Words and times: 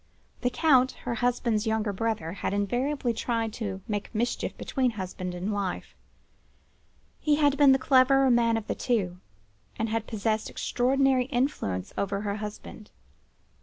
The 0.41 0.49
Count, 0.49 0.93
her 1.03 1.13
husband's 1.13 1.67
younger 1.67 1.93
brother, 1.93 2.33
had 2.33 2.55
invariably 2.55 3.13
tried 3.13 3.53
to 3.53 3.81
make 3.87 4.09
mischief 4.15 4.57
between 4.57 4.89
husband 4.89 5.35
and 5.35 5.53
wife. 5.53 5.95
He 7.19 7.35
had 7.35 7.55
been 7.55 7.71
the 7.71 7.77
cleverer 7.77 8.31
man 8.31 8.57
of 8.57 8.65
the 8.65 8.73
two, 8.73 9.19
and 9.77 9.89
had 9.89 10.07
possessed 10.07 10.49
extraordinary 10.49 11.25
influence 11.25 11.93
over 11.99 12.21
her 12.21 12.37
husband. 12.37 12.89